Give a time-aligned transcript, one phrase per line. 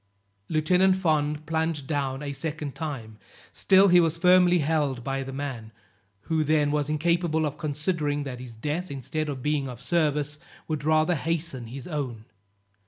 [0.49, 3.19] Lieutenant Fond plunged down a second time;
[3.53, 5.71] still he was firmly held by the man,
[6.21, 10.83] who then was incapable of considering that his death, instead of being of service, would
[10.83, 12.25] rather hasten his own.